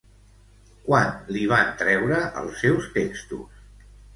[0.87, 3.63] Quan li van treure els seus textos?